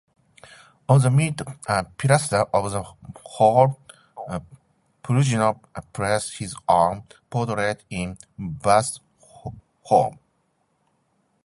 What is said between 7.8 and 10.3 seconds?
in bust-form.